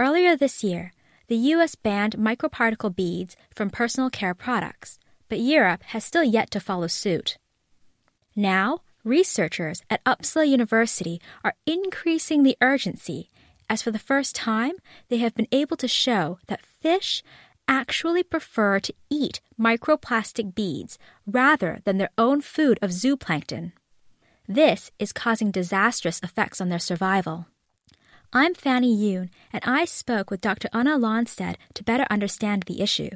Earlier 0.00 0.34
this 0.34 0.64
year, 0.64 0.92
the 1.28 1.36
US 1.52 1.74
banned 1.74 2.16
microparticle 2.16 2.96
beads 2.96 3.36
from 3.54 3.68
personal 3.68 4.08
care 4.08 4.32
products, 4.32 4.98
but 5.28 5.40
Europe 5.40 5.82
has 5.92 6.06
still 6.06 6.24
yet 6.24 6.50
to 6.52 6.58
follow 6.58 6.86
suit. 6.86 7.36
Now, 8.34 8.80
researchers 9.04 9.82
at 9.90 10.02
Uppsala 10.04 10.48
University 10.48 11.20
are 11.44 11.54
increasing 11.66 12.42
the 12.42 12.56
urgency 12.62 13.28
as 13.70 13.82
for 13.82 13.92
the 13.92 14.00
first 14.00 14.34
time, 14.34 14.72
they 15.10 15.18
have 15.18 15.34
been 15.34 15.46
able 15.52 15.76
to 15.76 15.86
show 15.86 16.38
that 16.48 16.64
fish 16.64 17.22
actually 17.68 18.22
prefer 18.24 18.80
to 18.80 18.94
eat 19.10 19.40
microplastic 19.58 20.54
beads 20.56 20.98
rather 21.24 21.80
than 21.84 21.98
their 21.98 22.10
own 22.16 22.40
food 22.40 22.78
of 22.80 22.90
zooplankton. 22.90 23.72
This 24.48 24.90
is 24.98 25.12
causing 25.12 25.52
disastrous 25.52 26.20
effects 26.24 26.58
on 26.58 26.70
their 26.70 26.80
survival. 26.80 27.46
I'm 28.32 28.54
Fanny 28.54 28.96
Yoon, 28.96 29.30
and 29.52 29.60
I 29.64 29.84
spoke 29.84 30.30
with 30.30 30.40
Dr. 30.40 30.68
Anna 30.72 30.96
Lönnstedt 30.96 31.56
to 31.74 31.82
better 31.82 32.06
understand 32.08 32.62
the 32.62 32.80
issue. 32.80 33.10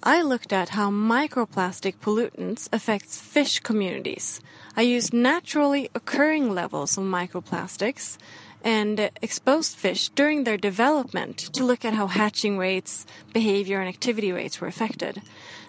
I 0.00 0.22
looked 0.22 0.52
at 0.52 0.68
how 0.68 0.90
microplastic 0.92 1.96
pollutants 2.00 2.68
affects 2.72 3.20
fish 3.20 3.58
communities. 3.58 4.40
I 4.76 4.82
used 4.82 5.12
naturally 5.12 5.90
occurring 5.92 6.54
levels 6.54 6.96
of 6.96 7.02
microplastics 7.02 8.16
and 8.62 9.10
exposed 9.20 9.76
fish 9.76 10.08
during 10.10 10.44
their 10.44 10.56
development 10.56 11.38
to 11.38 11.64
look 11.64 11.84
at 11.84 11.94
how 11.94 12.06
hatching 12.06 12.56
rates, 12.56 13.06
behavior, 13.32 13.80
and 13.80 13.88
activity 13.88 14.30
rates 14.30 14.60
were 14.60 14.68
affected. 14.68 15.20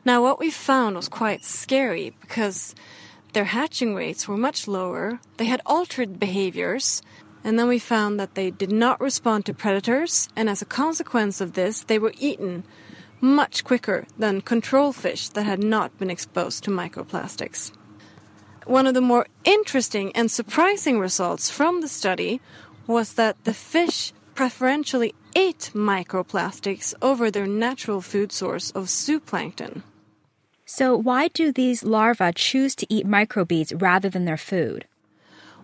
Now, 0.05 0.21
what 0.21 0.37
we 0.37 0.51
found 0.51 0.95
was 0.95 1.09
quite 1.09 1.43
scary 1.43 2.13
because 2.21 2.75
their 3.33 3.45
hatching 3.45 3.95
rates 3.95 4.27
were 4.27 4.37
much 4.37 4.67
lower, 4.67 5.19
they 5.37 5.45
had 5.45 5.61
altered 5.65 6.19
behaviors, 6.19 7.01
and 7.45 7.59
then 7.59 7.67
we 7.67 7.77
found 7.77 8.19
that 8.19 8.33
they 8.33 8.49
did 8.49 8.71
not 8.71 8.99
respond 8.99 9.45
to 9.45 9.53
predators, 9.53 10.27
and 10.35 10.49
as 10.49 10.63
a 10.63 10.65
consequence 10.65 11.39
of 11.39 11.53
this, 11.53 11.83
they 11.83 11.99
were 11.99 12.13
eaten 12.17 12.63
much 13.21 13.63
quicker 13.63 14.07
than 14.17 14.41
control 14.41 14.91
fish 14.91 15.29
that 15.29 15.45
had 15.45 15.63
not 15.63 15.95
been 15.99 16.09
exposed 16.09 16.63
to 16.63 16.71
microplastics. 16.71 17.71
One 18.65 18.87
of 18.87 18.95
the 18.95 19.01
more 19.01 19.27
interesting 19.43 20.11
and 20.15 20.31
surprising 20.31 20.99
results 20.99 21.51
from 21.51 21.81
the 21.81 21.87
study 21.87 22.41
was 22.87 23.13
that 23.13 23.43
the 23.43 23.53
fish 23.53 24.11
preferentially 24.33 25.13
ate 25.35 25.69
microplastics 25.75 26.95
over 26.99 27.29
their 27.29 27.45
natural 27.45 28.01
food 28.01 28.31
source 28.31 28.71
of 28.71 28.85
zooplankton. 28.85 29.83
So, 30.65 30.97
why 30.97 31.27
do 31.27 31.51
these 31.51 31.83
larvae 31.83 32.33
choose 32.33 32.73
to 32.77 32.87
eat 32.89 33.05
microbeads 33.05 33.79
rather 33.79 34.09
than 34.09 34.25
their 34.25 34.35
food? 34.35 34.87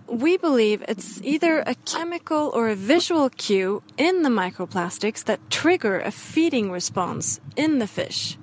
We 0.07 0.38
believe 0.38 0.83
it's 0.88 1.21
either 1.23 1.59
a 1.59 1.75
chemical 1.85 2.52
or 2.53 2.69
a 2.69 2.75
visual 2.75 3.30
cue 3.30 3.81
in 3.97 4.23
the 4.23 4.30
microplastics 4.30 5.23
that 5.25 5.49
trigger 5.49 5.99
a 5.99 6.11
feeding 6.11 6.71
response 6.71 7.39
in 7.55 7.80
the 7.80 7.88
fish. 7.88 8.38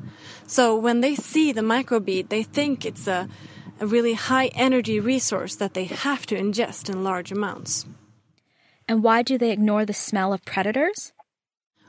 So, 0.47 0.75
when 0.77 1.03
they 1.03 1.15
see 1.15 1.53
the 1.53 1.61
microbead, 1.61 2.31
they 2.31 2.43
think 2.43 2.87
it's 2.87 3.07
a, 3.07 3.29
a 3.81 3.87
really 3.87 4.15
high 4.15 4.47
energy 4.55 4.99
resource 4.99 5.57
that 5.57 5.75
they 5.75 5.85
have 5.85 6.25
to 6.27 6.37
ingest 6.37 6.89
in 6.89 7.05
large 7.05 7.31
amounts. 7.31 7.85
And 8.89 9.03
why 9.03 9.23
do 9.23 9.37
they 9.37 9.51
ignore 9.51 9.85
the 9.85 9.93
smell 9.93 10.33
of 10.33 10.45
predators? 10.47 11.13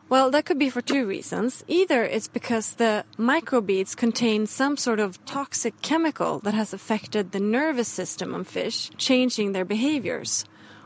Well, 0.09 0.31
that 0.31 0.45
could 0.45 0.57
be 0.57 0.71
for 0.71 0.81
two 0.81 1.05
reasons. 1.05 1.63
Either 1.67 2.03
it's 2.03 2.27
because 2.27 2.73
the 2.73 3.05
microbeads 3.19 3.95
contain 3.95 4.47
some 4.47 4.75
sort 4.75 4.99
of 4.99 5.23
toxic 5.25 5.79
chemical 5.83 6.39
that 6.39 6.55
has 6.55 6.73
affected 6.73 7.31
the 7.31 7.39
nervous 7.39 7.87
system 7.87 8.33
of 8.33 8.47
fish, 8.47 8.89
changing 8.97 9.51
their 9.51 9.65
behaviors. 9.65 10.45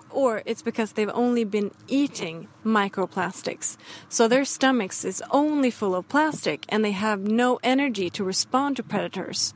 Or 0.10 0.44
it's 0.46 0.62
because 0.62 0.92
they've 0.92 1.10
only 1.14 1.46
been 1.46 1.72
eating 1.88 2.50
microplastics. 2.66 3.78
So 4.10 4.28
their 4.28 4.44
stomachs 4.44 5.06
is 5.06 5.24
only 5.32 5.72
full 5.72 5.96
of 5.96 6.10
plastic 6.10 6.66
and 6.68 6.84
they 6.84 6.92
have 6.92 7.22
no 7.22 7.62
energy 7.64 8.10
to 8.10 8.26
respond 8.26 8.76
to 8.76 8.84
predators. 8.84 9.54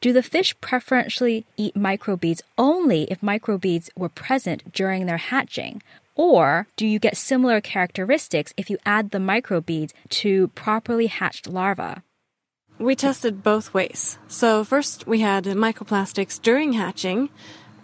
Do 0.00 0.14
the 0.14 0.22
fish 0.22 0.58
preferentially 0.62 1.46
eat 1.58 1.74
microbeads 1.74 2.40
only 2.56 3.04
if 3.04 3.20
microbeads 3.20 3.90
were 3.94 4.08
present 4.08 4.72
during 4.72 5.04
their 5.04 5.18
hatching? 5.18 5.82
Or 6.14 6.68
do 6.76 6.86
you 6.86 6.98
get 6.98 7.16
similar 7.16 7.60
characteristics 7.60 8.54
if 8.56 8.70
you 8.70 8.78
add 8.86 9.10
the 9.10 9.18
microbeads 9.18 9.92
to 10.20 10.48
properly 10.48 11.06
hatched 11.06 11.48
larvae? 11.48 12.02
We 12.78 12.96
tested 12.96 13.42
both 13.42 13.72
ways. 13.72 14.18
So, 14.28 14.64
first 14.64 15.06
we 15.06 15.20
had 15.20 15.44
microplastics 15.44 16.40
during 16.42 16.72
hatching, 16.72 17.30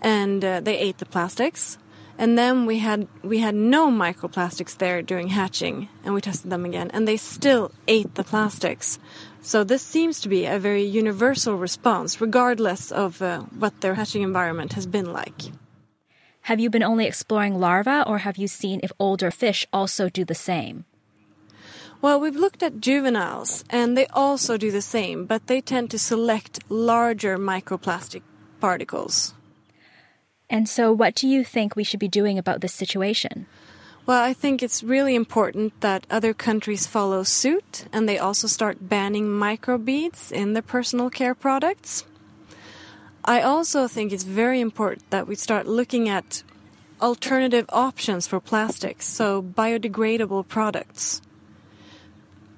and 0.03 0.45
uh, 0.45 0.61
they 0.61 0.79
ate 0.79 0.99
the 0.99 1.07
plastics. 1.07 1.79
And 2.19 2.37
then 2.37 2.67
we 2.67 2.81
had 2.81 3.09
we 3.23 3.39
had 3.39 3.55
no 3.55 3.89
microplastics 3.89 4.77
there 4.77 5.01
during 5.01 5.29
hatching, 5.29 5.89
and 6.05 6.13
we 6.13 6.21
tested 6.21 6.51
them 6.51 6.67
again, 6.67 6.91
and 6.93 7.09
they 7.09 7.17
still 7.17 7.73
ate 7.89 8.15
the 8.15 8.25
plastics. 8.25 8.99
So 9.41 9.65
this 9.65 9.81
seems 9.81 10.21
to 10.21 10.29
be 10.29 10.45
a 10.45 10.59
very 10.59 10.83
universal 10.83 11.57
response, 11.57 12.21
regardless 12.21 12.93
of 12.93 13.23
uh, 13.23 13.41
what 13.57 13.81
their 13.81 13.95
hatching 13.95 14.23
environment 14.23 14.75
has 14.75 14.87
been 14.87 15.15
like. 15.15 15.51
Have 16.43 16.61
you 16.61 16.71
been 16.71 16.83
only 16.83 17.07
exploring 17.07 17.59
larvae, 17.61 18.03
or 18.07 18.19
have 18.19 18.37
you 18.37 18.49
seen 18.49 18.81
if 18.83 18.93
older 18.99 19.31
fish 19.31 19.67
also 19.73 20.09
do 20.09 20.25
the 20.25 20.35
same? 20.35 20.85
Well, 22.03 22.19
we've 22.19 22.37
looked 22.37 22.63
at 22.63 22.81
juveniles, 22.81 23.63
and 23.69 23.97
they 23.97 24.07
also 24.07 24.57
do 24.57 24.71
the 24.71 24.81
same, 24.81 25.27
but 25.27 25.47
they 25.47 25.61
tend 25.61 25.91
to 25.91 25.99
select 25.99 26.61
larger 26.71 27.37
microplastic 27.37 28.23
particles. 28.59 29.35
And 30.49 30.69
so, 30.69 30.93
what 30.93 31.15
do 31.15 31.29
you 31.29 31.45
think 31.45 31.77
we 31.77 31.85
should 31.85 32.01
be 32.01 32.09
doing 32.09 32.39
about 32.39 32.63
this 32.63 32.73
situation? 32.75 33.47
Well, 34.07 34.23
I 34.23 34.33
think 34.33 34.63
it's 34.63 34.83
really 34.83 35.15
important 35.15 35.79
that 35.83 36.07
other 36.11 36.35
countries 36.35 36.87
follow 36.87 37.23
suit 37.23 37.85
and 37.93 38.09
they 38.09 38.19
also 38.19 38.49
start 38.49 38.89
banning 38.89 39.29
microbeads 39.29 40.33
in 40.33 40.55
their 40.55 40.63
personal 40.63 41.11
care 41.11 41.35
products. 41.35 42.05
I 43.25 43.43
also 43.43 43.87
think 43.87 44.13
it's 44.13 44.25
very 44.25 44.61
important 44.61 45.11
that 45.11 45.27
we 45.27 45.35
start 45.35 45.67
looking 45.67 46.09
at 46.09 46.43
alternative 47.01 47.67
options 47.69 48.27
for 48.27 48.41
plastics, 48.41 49.07
so 49.07 49.43
biodegradable 49.43 50.49
products. 50.49 51.21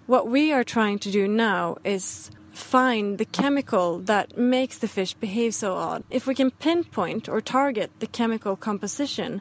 What 0.06 0.28
we 0.28 0.52
are 0.52 0.64
trying 0.64 0.98
to 1.00 1.10
do 1.10 1.26
now 1.28 1.78
is 1.84 2.30
find 2.52 3.18
the 3.18 3.24
chemical 3.24 3.98
that 4.00 4.36
makes 4.36 4.78
the 4.78 4.88
fish 4.88 5.14
behave 5.14 5.54
so 5.54 5.74
odd. 5.74 6.04
If 6.10 6.26
we 6.26 6.34
can 6.34 6.50
pinpoint 6.50 7.28
or 7.28 7.40
target 7.40 7.90
the 7.98 8.06
chemical 8.06 8.56
composition 8.56 9.40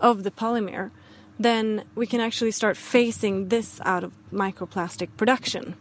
of 0.00 0.22
the 0.22 0.30
polymer, 0.30 0.90
then 1.38 1.84
we 1.94 2.06
can 2.06 2.20
actually 2.20 2.50
start 2.50 2.76
phasing 2.76 3.48
this 3.48 3.80
out 3.84 4.04
of 4.04 4.12
microplastic 4.32 5.08
production. 5.16 5.74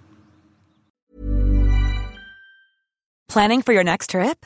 Planning 3.28 3.62
for 3.62 3.74
your 3.74 3.84
next 3.84 4.10
trip? 4.10 4.46